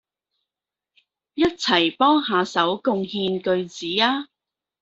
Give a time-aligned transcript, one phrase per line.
[1.35, 4.27] 一齊幫下手貢獻句子吖